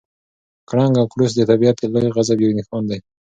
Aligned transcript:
کړنګ 0.69 0.93
او 0.99 1.05
کړوس 1.13 1.31
د 1.35 1.41
طبیعت 1.51 1.75
د 1.79 1.83
لوی 1.93 2.09
غضب 2.15 2.37
یو 2.41 2.55
نښان 2.57 2.83
دی. 2.89 2.99